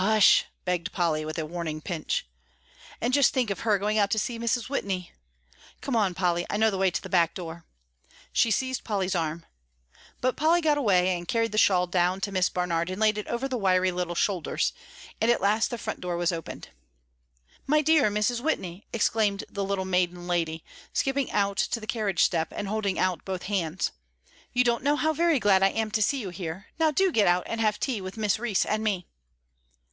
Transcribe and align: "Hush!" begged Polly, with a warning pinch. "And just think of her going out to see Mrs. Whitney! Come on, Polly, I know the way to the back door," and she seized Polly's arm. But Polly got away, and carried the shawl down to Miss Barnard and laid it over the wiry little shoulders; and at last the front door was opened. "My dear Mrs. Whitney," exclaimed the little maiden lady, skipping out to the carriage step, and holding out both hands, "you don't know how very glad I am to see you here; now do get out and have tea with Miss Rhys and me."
"Hush!" 0.00 0.44
begged 0.66 0.92
Polly, 0.92 1.24
with 1.24 1.38
a 1.38 1.46
warning 1.46 1.80
pinch. 1.80 2.26
"And 3.00 3.14
just 3.14 3.32
think 3.32 3.48
of 3.48 3.60
her 3.60 3.78
going 3.78 3.96
out 3.96 4.10
to 4.10 4.18
see 4.18 4.38
Mrs. 4.38 4.68
Whitney! 4.68 5.10
Come 5.80 5.96
on, 5.96 6.12
Polly, 6.12 6.44
I 6.50 6.58
know 6.58 6.70
the 6.70 6.76
way 6.76 6.90
to 6.90 7.00
the 7.00 7.08
back 7.08 7.32
door," 7.32 7.64
and 8.04 8.12
she 8.34 8.50
seized 8.50 8.84
Polly's 8.84 9.14
arm. 9.14 9.46
But 10.20 10.36
Polly 10.36 10.60
got 10.60 10.76
away, 10.76 11.16
and 11.16 11.26
carried 11.26 11.50
the 11.50 11.56
shawl 11.56 11.86
down 11.86 12.20
to 12.22 12.30
Miss 12.32 12.50
Barnard 12.50 12.90
and 12.90 13.00
laid 13.00 13.16
it 13.16 13.26
over 13.26 13.48
the 13.48 13.56
wiry 13.56 13.90
little 13.90 14.14
shoulders; 14.14 14.74
and 15.18 15.30
at 15.30 15.40
last 15.40 15.70
the 15.70 15.78
front 15.78 16.02
door 16.02 16.18
was 16.18 16.30
opened. 16.30 16.68
"My 17.66 17.80
dear 17.80 18.10
Mrs. 18.10 18.42
Whitney," 18.42 18.86
exclaimed 18.92 19.44
the 19.48 19.64
little 19.64 19.86
maiden 19.86 20.26
lady, 20.26 20.62
skipping 20.92 21.32
out 21.32 21.56
to 21.56 21.80
the 21.80 21.86
carriage 21.86 22.22
step, 22.22 22.48
and 22.54 22.68
holding 22.68 22.98
out 22.98 23.24
both 23.24 23.44
hands, 23.44 23.92
"you 24.52 24.62
don't 24.62 24.84
know 24.84 24.96
how 24.96 25.14
very 25.14 25.38
glad 25.40 25.62
I 25.62 25.68
am 25.70 25.90
to 25.92 26.02
see 26.02 26.20
you 26.20 26.28
here; 26.28 26.66
now 26.78 26.90
do 26.90 27.10
get 27.10 27.26
out 27.26 27.44
and 27.46 27.62
have 27.62 27.80
tea 27.80 28.02
with 28.02 28.18
Miss 28.18 28.38
Rhys 28.38 28.66
and 28.66 28.84
me." 28.84 29.06